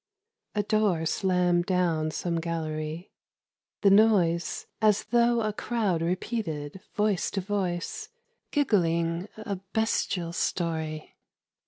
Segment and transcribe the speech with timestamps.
[0.55, 3.11] A door slammed down some gallery:
[3.81, 8.09] the noise As though a crowd repeated voice to voice
[8.49, 11.17] Giggling a bestial story.